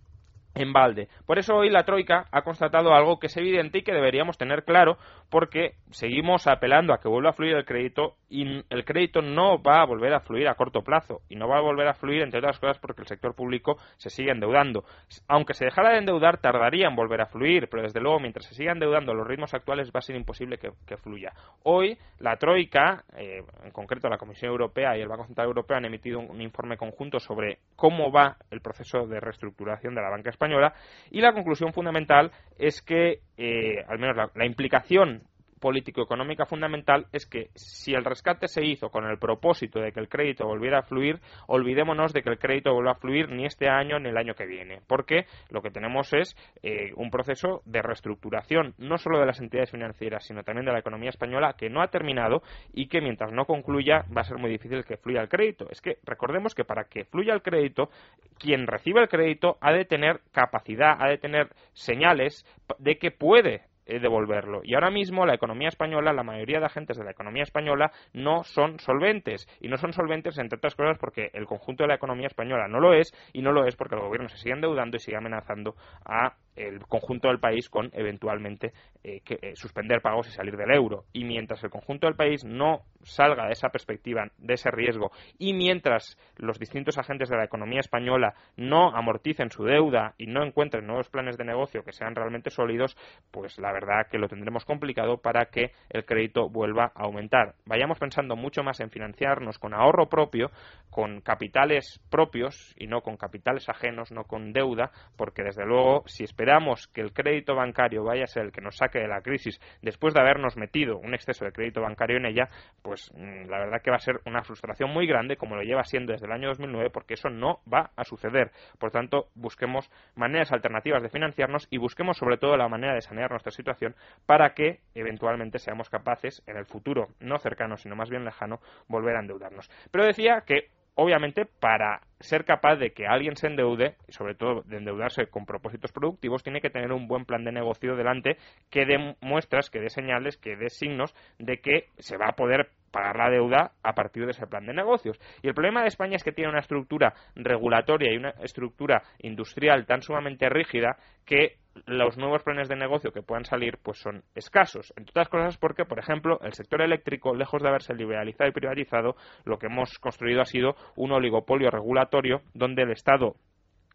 en 0.57 0.73
balde. 0.73 1.09
Por 1.27 1.39
eso 1.39 1.55
hoy 1.55 1.71
la 1.71 1.85
Troika 1.85 2.27
ha 2.33 2.43
constatado 2.43 2.95
algo 2.95 3.19
que 3.19 3.27
es 3.27 3.37
evidente 3.37 3.79
y 3.79 3.83
que 3.83 3.93
deberíamos 3.93 4.39
tener 4.39 4.65
claro 4.65 4.97
porque 5.31 5.75
seguimos 5.91 6.47
apelando 6.47 6.93
a 6.93 6.99
que 6.99 7.09
vuelva 7.09 7.31
a 7.31 7.35
fluir 7.35 7.57
el 7.57 7.65
crédito 7.65 8.15
y 8.29 8.65
el 8.71 8.85
crédito 8.85 9.21
no 9.21 9.63
va 9.63 9.83
a 9.83 9.87
volver 9.87 10.15
a 10.15 10.21
fluir 10.21 10.49
a 10.49 10.55
corto 10.55 10.83
plazo 10.83 11.21
y 11.29 11.37
no 11.37 11.47
va 11.47 11.59
a 11.59 11.61
volver 11.61 11.87
a 11.89 11.95
fluir 11.95 12.23
entre 12.23 12.39
otras 12.39 12.59
cosas 12.59 12.79
porque 12.79 13.03
el 13.03 13.07
sector 13.07 13.35
público 13.35 13.77
se 13.99 14.09
sigue 14.09 14.31
endeudando. 14.31 14.85
Aunque 15.29 15.55
se 15.55 15.67
dejara 15.67 15.91
de 15.91 15.99
endeudar 15.99 16.39
tardaría 16.39 16.89
en 16.89 16.97
volver 16.97 17.21
a 17.21 17.27
fluir, 17.27 17.69
pero 17.69 17.83
desde 17.83 18.01
luego 18.01 18.19
mientras 18.19 18.47
se 18.47 18.55
siga 18.55 18.73
endeudando 18.73 19.13
los 19.13 19.27
ritmos 19.27 19.53
actuales 19.53 19.91
va 19.95 19.99
a 19.99 20.03
ser 20.03 20.17
imposible 20.17 20.59
que, 20.59 20.97
fluya. 20.97 21.33
Hoy 21.65 21.99
la 22.21 22.37
Troika, 22.37 23.05
eh, 23.17 23.43
en 23.63 23.71
concreto 23.71 24.09
la 24.09 24.17
Comisión 24.17 24.51
Europea 24.51 24.97
y 24.97 25.03
el 25.03 25.09
Banco 25.09 25.27
Central 25.27 25.49
Europeo 25.49 25.77
han 25.77 25.85
emitido 25.85 26.19
un, 26.21 26.41
informe 26.41 26.79
conjunto 26.79 27.21
sobre 27.21 27.59
cómo 27.77 28.11
va 28.11 28.37
el 28.51 28.61
proceso 28.61 29.07
de 29.07 29.21
reestructuración 29.21 29.95
de 29.95 30.03
la 30.03 30.11
banca 30.11 30.31
española. 30.31 30.75
Y 31.11 31.21
la 31.21 31.33
conclusión 31.33 31.73
fundamental 31.73 32.33
es 32.59 32.83
que, 32.83 33.21
eh, 33.37 33.85
al 33.87 33.99
menos 33.99 34.17
la 34.35 34.47
implicación 34.47 35.23
político-económica 35.61 36.47
fundamental 36.47 37.07
es 37.13 37.27
que 37.27 37.51
si 37.55 37.95
el 37.95 38.05
rescate 38.05 38.49
se 38.49 38.65
hizo 38.65 38.91
con 38.91 39.05
el 39.07 39.19
propósito 39.19 39.81
de 39.81 39.93
que 39.93 40.01
el 40.01 40.09
crédito 40.09 40.47
volviera 40.47 40.81
a 40.81 40.83
fluir, 40.83 41.21
olvidémonos 41.47 42.13
de 42.13 42.23
que 42.23 42.31
el 42.31 42.39
crédito 42.39 42.75
vuelva 42.75 42.93
a 42.93 42.97
fluir 42.97 43.31
ni 43.31 43.47
este 43.47 43.69
año 43.69 43.99
ni 43.99 44.09
el 44.11 44.17
año 44.17 44.35
que 44.35 44.47
viene, 44.47 44.81
porque 44.87 45.27
lo 45.51 45.63
que 45.63 45.71
tenemos 45.71 46.13
es 46.13 46.37
eh, 46.63 46.93
un 46.97 47.11
proceso 47.11 47.63
de 47.65 47.83
reestructuración 47.83 48.75
no 48.79 48.99
solo 48.99 49.19
de 49.19 49.27
las 49.27 49.41
entidades 49.41 49.71
financieras, 49.71 50.25
sino 50.25 50.43
también 50.43 50.67
de 50.67 50.73
la 50.73 50.81
economía 50.81 51.11
española 51.11 51.55
que 51.57 51.71
no 51.71 51.83
ha 51.83 51.89
terminado 51.89 52.43
y 52.73 52.89
que 52.89 53.01
mientras 53.01 53.33
no 53.33 53.45
concluya 53.45 54.05
va 54.17 54.23
a 54.23 54.25
ser 54.25 54.39
muy 54.39 54.51
difícil 54.51 54.85
que 54.85 54.97
fluya 54.97 55.23
el 55.23 55.29
crédito. 55.29 55.67
Es 55.71 55.81
que 55.81 55.99
recordemos 56.05 56.55
que 56.55 56.65
para 56.65 56.85
que 56.85 57.05
fluya 57.05 57.35
el 57.35 57.43
crédito, 57.43 57.91
quien 58.39 58.67
recibe 58.67 59.01
el 59.01 59.09
crédito 59.09 59.57
ha 59.61 59.73
de 59.73 59.85
tener 59.85 60.21
capacidad, 60.33 60.97
ha 61.01 61.09
de 61.09 61.19
tener 61.19 61.49
señales 61.73 62.45
de 62.79 62.99
que 62.99 63.11
puede 63.11 63.63
devolverlo. 63.87 64.61
Y 64.65 64.75
ahora 64.75 64.91
mismo 64.91 65.27
la 65.27 65.35
economía 65.35 65.69
española, 65.69 66.13
la 66.13 66.23
mayoría 66.23 66.59
de 66.59 66.67
agentes 66.67 66.97
de 66.97 67.05
la 67.05 67.13
economía 67.13 67.43
española 67.43 67.93
no 68.13 68.45
son 68.45 68.79
solventes. 68.79 69.49
Y 69.61 69.69
no 69.69 69.77
son 69.77 69.93
solventes, 69.93 70.39
entre 70.39 70.57
otras 70.57 70.75
cosas, 70.75 70.99
porque 70.99 71.31
el 71.33 71.47
conjunto 71.47 71.85
de 71.85 71.89
la 71.89 71.95
economía 71.95 72.27
española 72.27 72.69
no 72.69 72.81
lo 72.81 72.93
es, 72.93 73.13
y 73.33 73.43
no 73.43 73.53
lo 73.53 73.67
es 73.67 73.77
porque 73.77 73.95
el 73.95 74.03
gobierno 74.03 74.29
se 74.29 74.39
sigue 74.39 74.55
endeudando 74.55 74.97
y 74.97 75.01
sigue 75.01 75.17
amenazando 75.17 75.75
a 76.05 76.35
el 76.57 76.81
conjunto 76.87 77.29
del 77.29 77.39
país 77.39 77.69
con 77.69 77.91
eventualmente 77.93 78.73
eh, 79.05 79.23
eh, 79.29 79.55
suspender 79.55 80.01
pagos 80.01 80.29
y 80.29 80.33
salir 80.33 80.57
del 80.57 80.73
euro. 80.73 81.05
Y 81.13 81.25
mientras 81.25 81.63
el 81.63 81.71
conjunto 81.71 82.07
del 82.07 82.17
país 82.17 82.45
no 82.45 82.83
salga 83.03 83.47
de 83.47 83.53
esa 83.53 83.69
perspectiva, 83.69 84.29
de 84.39 84.55
ese 84.55 84.71
riesgo, 84.71 85.13
y 85.39 85.53
mientras 85.53 86.19
los 86.37 86.59
distintos 86.59 86.99
agentes 86.99 87.29
de 87.29 87.37
la 87.37 87.45
economía 87.45 87.81
española 87.81 88.35
no 88.57 88.97
amorticen 88.97 89.51
su 89.51 89.65
deuda 89.65 90.15
y 90.19 90.27
no 90.27 90.45
encuentren 90.45 90.87
nuevos 90.87 91.09
planes 91.09 91.37
de 91.37 91.45
negocio 91.45 91.85
que 91.85 91.93
sean 91.93 92.15
realmente 92.15 92.51
sólidos, 92.51 92.97
pues 93.31 93.59
la 93.59 93.73
verdad 93.73 94.09
que 94.11 94.19
lo 94.19 94.29
tendremos 94.29 94.65
complicado 94.65 95.19
para 95.19 95.47
que 95.47 95.71
el 95.91 96.05
crédito 96.05 96.49
vuelva 96.49 96.93
a 96.95 97.05
aumentar. 97.05 97.55
Vayamos 97.65 97.99
pensando 97.99 98.35
mucho 98.35 98.65
más 98.65 98.81
en 98.81 98.91
financiarnos 98.91 99.59
con 99.59 99.75
ahorro 99.75 100.09
propio, 100.09 100.51
con 100.91 101.21
capitales 101.21 102.01
propios 102.11 102.75
y 102.77 102.87
no 102.87 103.03
con 103.03 103.17
capitales 103.17 103.69
ajenos, 103.69 104.11
no 104.11 104.25
con 104.25 104.53
deuda, 104.53 104.91
porque 105.17 105.43
desde 105.43 105.65
luego 105.65 106.03
si 106.07 106.25
esperamos 106.25 106.46
esperamos 106.47 106.87
que 106.95 107.01
el 107.01 107.13
crédito 107.13 107.57
bancario 107.57 108.05
vaya 108.05 108.23
a 108.23 108.29
ser 108.29 108.45
el 108.45 108.53
que 108.53 108.61
nos 108.61 108.77
saque 108.77 109.01
de 109.01 109.09
la 109.09 109.21
crisis 109.21 109.61
después 109.83 110.15
de 110.15 110.21
habernos 110.21 110.57
metido 110.57 110.97
un 110.97 111.13
exceso 111.13 111.45
de 111.45 111.51
crédito 111.51 111.81
bancario 111.81 112.19
en 112.19 112.27
ella, 112.27 112.49
pues 112.83 113.11
mm, 113.17 113.51
la 113.51 113.59
verdad 113.59 113.83
que 113.83 113.91
va 113.91 113.97
a 113.97 113.99
ser 113.99 114.21
una 114.27 114.45
frustración 114.45 114.91
muy 114.91 115.09
grande, 115.09 115.37
como 115.37 115.57
lo 115.57 115.63
lleva 115.63 115.83
siendo 115.83 116.13
desde 116.13 116.27
el 116.27 116.33
año 116.33 116.47
2009, 116.51 116.91
porque 116.91 117.15
eso 117.15 117.31
no 117.31 117.59
va 117.73 117.91
a 117.97 118.05
suceder. 118.05 118.53
Por 118.79 118.93
tanto, 118.93 119.27
busquemos 119.35 119.91
maneras 120.15 120.53
alternativas 120.53 121.03
de 121.03 121.09
financiarnos 121.09 121.67
y 121.69 121.79
busquemos 121.79 122.17
sobre 122.17 122.39
todo 122.39 122.57
la 122.57 122.69
manera 122.69 122.95
de 122.95 123.01
sanear 123.01 123.29
nuestra 123.29 123.51
situación 123.51 123.97
para 124.25 124.55
que 124.55 124.79
eventualmente 124.95 125.59
seamos 125.59 125.91
capaces 125.91 126.45
en 126.47 126.59
el 126.59 126.67
futuro, 126.67 127.09
no 127.19 127.39
cercano, 127.39 127.77
sino 127.77 127.97
más 127.97 128.09
bien 128.09 128.25
lejano, 128.25 128.61
volver 128.87 129.17
a 129.17 129.21
endeudarnos. 129.21 129.69
Pero 129.91 130.07
decía 130.07 130.45
que 130.47 130.69
obviamente 130.97 131.45
para 131.45 132.01
ser 132.19 132.45
capaz 132.45 132.77
de 132.77 132.91
que 132.91 133.07
alguien 133.07 133.37
se 133.37 133.47
endeude, 133.47 133.97
sobre 134.09 134.35
todo 134.35 134.63
de 134.63 134.79
endeudarse 134.79 135.27
con 135.27 135.45
propósitos 135.45 135.93
productivos, 135.93 136.43
tiene 136.43 136.61
que 136.61 136.71
tener 136.71 136.93
un 136.93 137.07
buen 137.07 137.27
plan 137.27 137.45
de 137.45 137.53
negocio 137.53 137.95
delante 137.95 138.39
que 138.71 138.87
dé 138.87 139.15
muestras, 139.21 139.71
que 139.71 139.81
dé 139.81 139.91
señales, 139.91 140.39
que 140.39 140.57
dé 140.57 140.71
signos 140.71 141.15
de 141.39 141.59
que 141.59 141.89
se 141.99 142.17
va 142.17 142.29
a 142.29 142.37
poder 142.37 142.71
pagar 142.91 143.17
la 143.17 143.31
deuda 143.31 143.73
a 143.83 143.93
partir 143.93 144.25
de 144.25 144.31
ese 144.31 144.47
plan 144.47 144.65
de 144.65 144.73
negocios. 144.73 145.21
Y 145.43 145.49
el 145.49 145.55
problema 145.55 145.83
de 145.83 145.89
España 145.89 146.17
es 146.17 146.25
que 146.25 146.33
tiene 146.33 146.51
una 146.51 146.61
estructura 146.61 147.13
regulatoria 147.35 148.13
y 148.13 148.17
una 148.17 148.31
estructura 148.43 149.03
industrial 149.19 149.85
tan 149.85 150.01
sumamente 150.01 150.49
rígida 150.49 150.97
que 151.27 151.59
los 151.85 152.17
nuevos 152.17 152.43
planes 152.43 152.69
de 152.69 152.77
negocio 152.77 153.13
que 153.13 153.23
puedan 153.23 153.45
salir 153.45 153.79
pues 153.83 153.99
son 153.99 154.23
escasos. 154.35 154.93
Entre 154.97 155.11
otras 155.11 155.29
cosas 155.29 155.59
porque, 155.59 155.85
por 155.85 155.99
ejemplo, 155.99 156.39
el 156.43 156.55
sector 156.55 156.83
eléctrico, 156.83 157.35
lejos 157.35 157.63
de 157.63 157.69
haberse 157.69 157.95
liberalizado 157.95 158.49
y 158.49 158.53
privatizado, 158.53 159.17
lo 159.45 159.59
que 159.59 159.67
hemos 159.67 159.99
construido 159.99 160.41
ha 160.41 160.47
sido 160.47 160.77
un 160.97 161.13
oligopolio 161.13 161.71
regulatorio 161.71 162.41
donde 162.55 162.83
el 162.83 162.93
Estado 162.93 163.37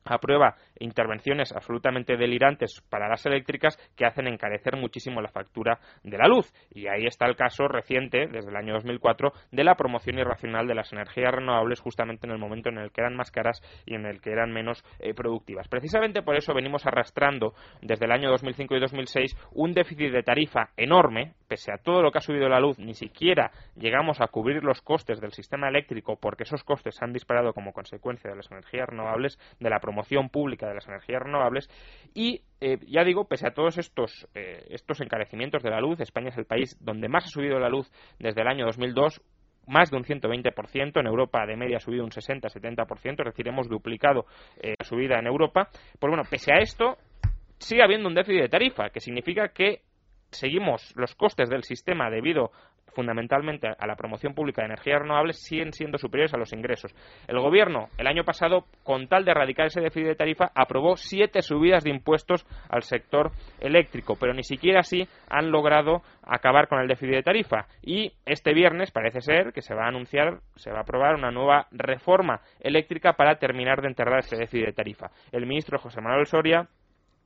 aprueba 0.06 0.56
intervenciones 0.80 1.52
absolutamente 1.52 2.18
delirantes 2.18 2.82
para 2.90 3.08
las 3.08 3.26
eléctricas 3.26 3.78
que 3.96 4.06
hacen 4.06 4.28
encarecer 4.28 4.78
muchísimo 4.78 5.22
la 5.22 5.30
factura 5.30 5.80
de 6.04 6.18
la 6.18 6.28
luz. 6.28 6.52
Y 6.72 6.88
ahí 6.88 7.06
está 7.06 7.26
el 7.26 7.36
caso 7.36 7.68
reciente, 7.68 8.28
desde 8.28 8.50
el 8.50 8.56
año 8.56 8.74
2004, 8.74 9.32
de 9.52 9.64
la 9.64 9.76
promoción 9.76 10.20
irracional 10.20 10.68
de 10.68 10.76
las 10.76 10.92
energías 10.92 11.34
renovables 11.34 11.80
justamente 11.80 12.28
en 12.28 12.34
el 12.34 12.40
momento 12.40 12.70
en 12.70 12.78
el 12.78 12.92
que 12.92 13.02
eran 13.02 13.16
más 13.16 13.32
caras 13.32 13.62
y 13.86 13.96
en 13.96 14.06
el 14.06 14.22
que 14.22 14.32
eran 14.32 14.52
menos 14.52 14.84
eh, 15.00 15.14
productivas. 15.14 15.68
Precisamente 15.68 16.22
por 16.22 16.36
eso 16.36 16.54
venimos 16.54 16.86
arrastrando 16.86 17.54
desde 17.82 18.06
el 18.06 18.12
año 18.12 18.30
2005 18.30 18.76
y 18.76 18.80
2006 18.80 19.38
un 19.54 19.74
déficit 19.74 20.12
de 20.12 20.24
tarifa 20.24 20.70
enorme, 20.78 21.34
pese 21.52 21.74
a 21.74 21.78
todo 21.78 22.02
lo 22.02 22.12
que 22.14 22.20
ha 22.20 22.22
subido 22.22 22.48
la 22.48 22.62
luz, 22.62 22.80
ni 22.80 22.94
siquiera 22.94 23.52
llegamos 23.76 24.22
a 24.22 24.28
cubrir 24.28 24.64
los 24.64 24.82
costes 24.82 25.20
del 25.20 25.34
sistema 25.34 25.68
eléctrico 25.68 26.16
porque 26.16 26.44
esos 26.44 26.64
costes 26.64 26.96
se 26.96 27.04
han 27.04 27.12
disparado 27.12 27.52
como 27.52 27.74
consecuencia 27.74 28.30
de 28.30 28.38
las 28.38 28.50
energías 28.50 28.88
renovables, 28.88 29.38
de 29.60 29.70
la 29.70 29.82
promoción 29.82 30.30
pública 30.30 30.70
de 30.70 30.76
las 30.76 30.88
energías 30.88 31.22
renovables 31.22 31.70
y 32.14 32.40
eh, 32.62 32.78
ya 32.88 33.04
digo, 33.04 33.26
pese 33.26 33.48
a 33.48 33.54
todos 33.54 33.78
estos, 33.78 34.30
eh, 34.34 34.64
estos 34.70 35.02
encarecimientos 35.02 35.62
de 35.62 35.72
la 35.72 35.82
luz, 35.82 36.00
España 36.00 36.30
es 36.30 36.38
el 36.38 36.46
país 36.46 36.78
donde 36.80 37.10
más 37.10 37.26
ha 37.26 37.28
subido 37.28 37.60
la 37.60 37.68
luz 37.68 37.92
desde 38.18 38.44
el 38.44 38.48
año 38.48 38.66
2002, 38.68 39.22
más 39.68 39.92
de 39.92 39.98
un 39.98 40.06
120%, 40.06 41.02
en 41.02 41.06
Europa 41.06 41.46
de 41.46 41.58
media 41.58 41.78
ha 41.78 41.82
subido 41.82 42.06
un 42.06 42.12
60-70%, 42.12 43.20
es 43.20 43.26
decir, 43.26 43.46
hemos 43.46 43.68
duplicado 43.68 44.26
eh, 44.62 44.74
la 44.80 44.86
subida 44.86 45.20
en 45.20 45.28
Europa. 45.28 45.68
Pues 46.00 46.10
bueno, 46.10 46.24
pese 46.30 46.54
a 46.54 46.60
esto, 46.60 46.98
sigue 47.60 47.84
habiendo 47.84 48.08
un 48.08 48.16
déficit 48.16 48.42
de 48.42 48.50
tarifa, 48.50 48.90
que 48.90 49.02
significa 49.02 49.50
que 49.50 49.82
seguimos 50.32 50.94
los 50.96 51.16
costes 51.16 51.50
del 51.50 51.64
sistema 51.64 52.10
debido 52.10 52.52
fundamentalmente 52.92 53.68
a 53.68 53.88
la 53.88 53.96
promoción 53.96 54.34
pública 54.34 54.62
de 54.62 54.68
energías 54.68 55.02
renovables 55.02 55.42
siguen 55.42 55.74
siendo 55.74 55.98
superiores 55.98 56.34
a 56.34 56.38
los 56.38 56.54
ingresos. 56.54 56.94
El 57.28 57.40
Gobierno, 57.40 57.90
el 57.98 58.08
año 58.08 58.24
pasado, 58.24 58.66
con 58.84 59.08
tal 59.08 59.26
de 59.26 59.32
erradicar 59.32 59.68
ese 59.68 59.82
déficit 59.82 60.08
de 60.08 60.16
tarifa, 60.16 60.52
aprobó 60.56 60.98
siete 60.98 61.42
subidas 61.42 61.84
de 61.84 61.90
impuestos 61.90 62.46
al 62.70 62.84
sector 62.84 63.32
eléctrico, 63.60 64.16
pero 64.20 64.34
ni 64.34 64.44
siquiera 64.44 64.82
así 64.82 65.08
han 65.30 65.52
logrado 65.52 66.02
acabar 66.24 66.68
con 66.68 66.80
el 66.80 66.88
déficit 66.88 67.16
de 67.16 67.24
tarifa. 67.24 67.68
Y 67.82 68.14
este 68.26 68.54
viernes 68.54 68.92
parece 68.92 69.22
ser 69.22 69.54
que 69.54 69.62
se 69.62 69.74
va 69.74 69.86
a 69.86 69.90
anunciar, 69.90 70.40
se 70.56 70.72
va 70.72 70.80
a 70.80 70.82
aprobar 70.82 71.16
una 71.16 71.32
nueva 71.32 71.68
reforma 71.72 72.42
eléctrica 72.60 73.14
para 73.14 73.36
terminar 73.36 73.82
de 73.82 73.88
enterrar 73.88 74.20
ese 74.20 74.38
déficit 74.38 74.68
de 74.68 74.74
tarifa. 74.74 75.12
El 75.32 75.46
ministro 75.46 75.80
José 75.80 76.02
Manuel 76.02 76.26
Soria 76.26 76.68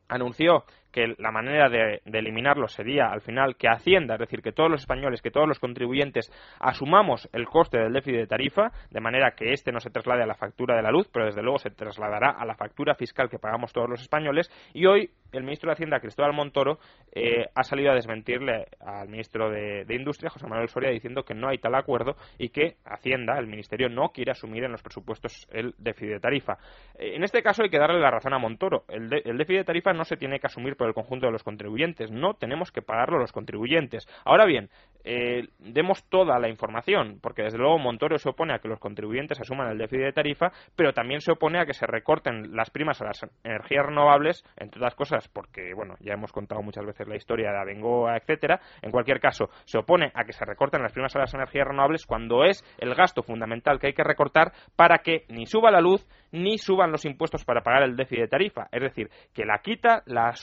anunció 0.07 0.63
que 0.95 1.13
la 1.17 1.29
manera 1.29 1.67
de, 1.67 2.01
eliminarlo 2.05 2.69
sería 2.69 3.07
al 3.11 3.19
final 3.19 3.57
que 3.57 3.67
Hacienda, 3.67 4.13
es 4.13 4.21
decir, 4.21 4.41
que 4.41 4.53
todos 4.53 4.71
los 4.71 4.79
españoles, 4.79 5.21
que 5.21 5.29
todos 5.29 5.45
los 5.45 5.59
contribuyentes 5.59 6.31
asumamos 6.57 7.27
el 7.33 7.47
coste 7.47 7.77
del 7.79 7.91
déficit 7.91 8.19
de 8.21 8.27
tarifa, 8.27 8.71
de 8.91 9.01
manera 9.01 9.31
que 9.31 9.51
este 9.51 9.73
no 9.73 9.81
se 9.81 9.89
traslade 9.89 10.23
a 10.23 10.25
la 10.25 10.35
factura 10.35 10.73
de 10.73 10.81
la 10.81 10.91
luz, 10.91 11.09
pero 11.11 11.25
desde 11.25 11.43
luego 11.43 11.57
se 11.59 11.69
trasladará 11.69 12.29
a 12.29 12.45
la 12.45 12.55
factura 12.55 12.95
fiscal 12.95 13.29
que 13.29 13.39
pagamos 13.39 13.73
todos 13.73 13.89
los 13.89 14.01
españoles. 14.01 14.49
Y 14.73 14.85
hoy 14.85 15.09
el 15.33 15.43
ministro 15.43 15.67
de 15.67 15.73
Hacienda, 15.73 15.99
Cristóbal 15.99 16.31
Montoro, 16.33 16.79
eh, 17.11 17.45
ha 17.53 17.63
salido 17.63 17.91
a 17.91 17.95
desmentirle 17.95 18.67
al 18.79 19.09
ministro 19.09 19.49
de, 19.49 19.85
Industria, 19.89 20.29
José 20.29 20.47
Manuel 20.47 20.69
Soria, 20.69 20.91
diciendo 20.91 21.23
que 21.23 21.33
no 21.33 21.49
hay 21.49 21.57
tal 21.57 21.75
acuerdo 21.75 22.15
y 22.37 22.49
que 22.49 22.77
Hacienda, 22.85 23.37
el 23.37 23.47
ministerio, 23.47 23.89
no 23.89 24.09
quiere 24.09 24.31
asumir 24.31 24.63
en 24.63 24.71
los 24.71 24.81
presupuestos 24.81 25.47
el 25.51 25.73
déficit 25.77 26.13
de 26.13 26.19
tarifa. 26.19 26.57
Eh, 26.97 27.15
en 27.15 27.23
este 27.23 27.41
caso 27.41 27.63
hay 27.63 27.69
que 27.69 27.79
darle 27.79 27.99
la 27.99 28.11
razón 28.11 28.33
a 28.33 28.39
Montoro. 28.39 28.85
El, 28.87 29.09
el 29.25 29.37
déficit 29.37 29.59
de 29.59 29.63
tarifa 29.65 29.93
no 29.93 30.05
se 30.05 30.17
tiene 30.17 30.39
que 30.39 30.47
asumir 30.47 30.75
por 30.75 30.84
el 30.87 30.93
conjunto 30.93 31.25
de 31.25 31.31
los 31.31 31.43
contribuyentes, 31.43 32.11
no 32.11 32.33
tenemos 32.33 32.71
que 32.71 32.81
pagarlo 32.81 33.19
los 33.19 33.31
contribuyentes. 33.31 34.07
Ahora 34.23 34.45
bien, 34.45 34.69
eh, 35.07 35.49
demos 35.59 36.03
toda 36.09 36.39
la 36.39 36.49
información, 36.49 37.19
porque 37.21 37.43
desde 37.43 37.59
luego 37.59 37.77
Montoro 37.77 38.17
se 38.17 38.29
opone 38.29 38.55
a 38.55 38.59
que 38.59 38.67
los 38.67 38.79
contribuyentes 38.79 39.39
asuman 39.39 39.69
el 39.69 39.77
déficit 39.77 40.05
de 40.05 40.13
tarifa, 40.13 40.51
pero 40.75 40.93
también 40.93 41.21
se 41.21 41.31
opone 41.31 41.59
a 41.59 41.65
que 41.65 41.73
se 41.73 41.85
recorten 41.85 42.55
las 42.55 42.71
primas 42.71 42.99
a 43.01 43.05
las 43.05 43.25
energías 43.43 43.85
renovables, 43.85 44.43
entre 44.57 44.79
otras 44.79 44.95
cosas, 44.95 45.27
porque 45.27 45.73
bueno, 45.75 45.93
ya 45.99 46.13
hemos 46.13 46.31
contado 46.31 46.63
muchas 46.63 46.85
veces 46.85 47.07
la 47.07 47.15
historia 47.15 47.51
de 47.51 47.59
Abengoa, 47.59 48.17
etcétera. 48.17 48.59
En 48.81 48.89
cualquier 48.89 49.19
caso, 49.19 49.49
se 49.65 49.77
opone 49.77 50.11
a 50.15 50.23
que 50.25 50.33
se 50.33 50.43
recorten 50.43 50.81
las 50.81 50.91
primas 50.91 51.15
a 51.15 51.19
las 51.19 51.33
energías 51.35 51.67
renovables 51.67 52.07
cuando 52.07 52.43
es 52.43 52.63
el 52.79 52.95
gasto 52.95 53.21
fundamental 53.21 53.79
que 53.79 53.87
hay 53.87 53.93
que 53.93 54.03
recortar 54.03 54.53
para 54.75 54.99
que 54.99 55.25
ni 55.29 55.45
suba 55.45 55.69
la 55.69 55.81
luz 55.81 56.07
ni 56.31 56.57
suban 56.57 56.91
los 56.91 57.05
impuestos 57.05 57.45
para 57.45 57.61
pagar 57.61 57.83
el 57.83 57.95
déficit 57.95 58.21
de 58.21 58.27
tarifa. 58.27 58.67
Es 58.71 58.81
decir, 58.81 59.09
que 59.33 59.45
la 59.45 59.59
quita 59.59 60.01
la 60.07 60.33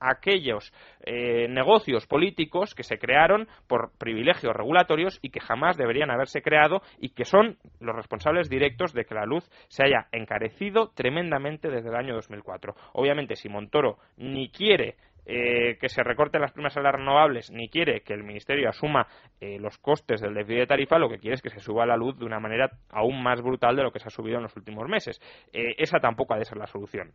aquellos 0.00 0.72
eh, 1.04 1.48
negocios 1.48 2.06
políticos 2.06 2.74
que 2.74 2.82
se 2.82 2.98
crearon 2.98 3.48
por 3.66 3.92
privilegios 3.98 4.54
regulatorios 4.54 5.18
y 5.22 5.30
que 5.30 5.40
jamás 5.40 5.76
deberían 5.76 6.10
haberse 6.10 6.42
creado 6.42 6.82
y 6.98 7.10
que 7.10 7.24
son 7.24 7.58
los 7.80 7.94
responsables 7.94 8.48
directos 8.48 8.92
de 8.92 9.04
que 9.04 9.14
la 9.14 9.26
luz 9.26 9.48
se 9.68 9.84
haya 9.84 10.08
encarecido 10.12 10.90
tremendamente 10.94 11.68
desde 11.68 11.88
el 11.88 11.96
año 11.96 12.14
2004. 12.14 12.74
Obviamente, 12.92 13.36
si 13.36 13.48
Montoro 13.48 13.98
ni 14.16 14.48
quiere 14.50 14.96
eh, 15.26 15.78
que 15.80 15.88
se 15.88 16.02
recorten 16.02 16.42
las 16.42 16.52
primas 16.52 16.76
a 16.76 16.82
las 16.82 16.94
renovables 16.94 17.50
ni 17.50 17.70
quiere 17.70 18.02
que 18.02 18.12
el 18.12 18.24
Ministerio 18.24 18.68
asuma 18.68 19.06
eh, 19.40 19.58
los 19.58 19.78
costes 19.78 20.20
del 20.20 20.34
déficit 20.34 20.58
de 20.58 20.66
tarifa, 20.66 20.98
lo 20.98 21.08
que 21.08 21.18
quiere 21.18 21.36
es 21.36 21.42
que 21.42 21.48
se 21.48 21.60
suba 21.60 21.86
la 21.86 21.96
luz 21.96 22.18
de 22.18 22.26
una 22.26 22.40
manera 22.40 22.70
aún 22.90 23.22
más 23.22 23.40
brutal 23.40 23.74
de 23.74 23.82
lo 23.82 23.90
que 23.90 24.00
se 24.00 24.08
ha 24.08 24.10
subido 24.10 24.36
en 24.36 24.42
los 24.42 24.56
últimos 24.56 24.86
meses. 24.86 25.18
Eh, 25.52 25.76
esa 25.78 25.98
tampoco 25.98 26.34
ha 26.34 26.38
de 26.38 26.44
ser 26.44 26.58
la 26.58 26.66
solución 26.66 27.12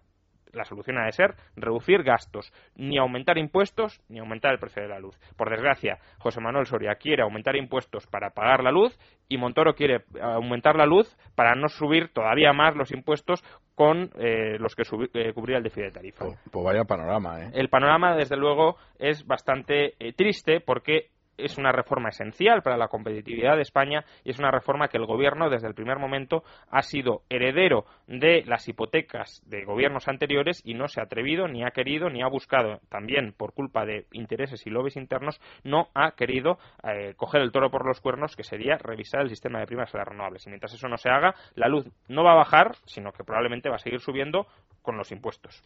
la 0.53 0.65
solución 0.65 0.97
ha 0.97 1.05
de 1.05 1.11
ser 1.11 1.35
reducir 1.55 2.03
gastos, 2.03 2.51
ni 2.75 2.97
aumentar 2.97 3.37
impuestos 3.37 4.01
ni 4.09 4.19
aumentar 4.19 4.51
el 4.51 4.59
precio 4.59 4.81
de 4.81 4.89
la 4.89 4.99
luz. 4.99 5.19
Por 5.37 5.49
desgracia, 5.49 5.99
José 6.17 6.41
Manuel 6.41 6.65
Soria 6.65 6.95
quiere 6.95 7.23
aumentar 7.23 7.55
impuestos 7.55 8.07
para 8.07 8.31
pagar 8.31 8.63
la 8.63 8.71
luz 8.71 8.97
y 9.27 9.37
Montoro 9.37 9.75
quiere 9.75 10.03
aumentar 10.21 10.75
la 10.75 10.85
luz 10.85 11.15
para 11.35 11.55
no 11.55 11.67
subir 11.67 12.09
todavía 12.13 12.53
más 12.53 12.75
los 12.75 12.91
impuestos 12.91 13.43
con 13.75 14.09
eh, 14.17 14.57
los 14.59 14.75
que 14.75 14.83
eh, 15.13 15.33
cubría 15.33 15.57
el 15.57 15.63
déficit 15.63 15.85
de 15.85 15.91
tarifa. 15.91 16.25
Pues, 16.25 16.39
pues, 16.51 16.65
vaya 16.65 16.83
panorama, 16.83 17.41
¿eh? 17.43 17.51
El 17.53 17.69
panorama, 17.69 18.15
desde 18.15 18.35
luego, 18.35 18.75
es 18.97 19.25
bastante 19.25 19.93
eh, 19.99 20.13
triste 20.13 20.59
porque 20.59 21.11
es 21.39 21.57
una 21.57 21.71
reforma 21.71 22.09
esencial 22.09 22.61
para 22.61 22.77
la 22.77 22.87
competitividad 22.87 23.55
de 23.55 23.61
España 23.61 24.05
y 24.23 24.31
es 24.31 24.39
una 24.39 24.51
reforma 24.51 24.87
que 24.87 24.97
el 24.97 25.05
Gobierno 25.05 25.49
desde 25.49 25.67
el 25.67 25.73
primer 25.73 25.97
momento 25.97 26.43
ha 26.69 26.81
sido 26.81 27.23
heredero 27.29 27.85
de 28.07 28.43
las 28.45 28.67
hipotecas 28.67 29.41
de 29.45 29.63
gobiernos 29.65 30.07
anteriores 30.07 30.61
y 30.63 30.73
no 30.73 30.87
se 30.87 30.99
ha 30.99 31.03
atrevido, 31.03 31.47
ni 31.47 31.63
ha 31.63 31.71
querido, 31.71 32.09
ni 32.09 32.21
ha 32.21 32.27
buscado, 32.27 32.79
también 32.89 33.33
por 33.33 33.53
culpa 33.53 33.85
de 33.85 34.05
intereses 34.11 34.65
y 34.65 34.69
lobbies 34.69 34.97
internos, 34.97 35.39
no 35.63 35.89
ha 35.93 36.11
querido 36.11 36.57
eh, 36.83 37.13
coger 37.15 37.41
el 37.41 37.51
toro 37.51 37.69
por 37.69 37.85
los 37.85 38.01
cuernos, 38.01 38.35
que 38.35 38.43
sería 38.43 38.77
revisar 38.77 39.21
el 39.21 39.29
sistema 39.29 39.59
de 39.59 39.67
primas 39.67 39.91
de 39.91 39.99
las 39.99 40.07
renovables. 40.07 40.45
Y 40.45 40.49
mientras 40.49 40.73
eso 40.73 40.87
no 40.87 40.97
se 40.97 41.09
haga, 41.09 41.35
la 41.55 41.67
luz 41.67 41.89
no 42.07 42.23
va 42.23 42.33
a 42.33 42.37
bajar, 42.37 42.75
sino 42.85 43.11
que 43.11 43.23
probablemente 43.23 43.69
va 43.69 43.75
a 43.75 43.79
seguir 43.79 43.99
subiendo 43.99 44.47
con 44.81 44.97
los 44.97 45.11
impuestos. 45.11 45.63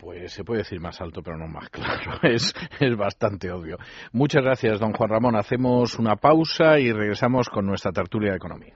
Pues 0.00 0.32
se 0.32 0.44
puede 0.44 0.60
decir 0.60 0.80
más 0.80 0.98
alto, 1.02 1.22
pero 1.22 1.36
no 1.36 1.46
más 1.46 1.68
claro. 1.68 2.12
Es, 2.22 2.54
es 2.80 2.96
bastante 2.96 3.50
obvio. 3.52 3.76
Muchas 4.12 4.42
gracias, 4.42 4.80
don 4.80 4.92
Juan 4.92 5.10
Ramón. 5.10 5.36
Hacemos 5.36 5.98
una 5.98 6.16
pausa 6.16 6.78
y 6.78 6.90
regresamos 6.90 7.48
con 7.50 7.66
nuestra 7.66 7.92
tertulia 7.92 8.30
de 8.30 8.36
economía. 8.36 8.74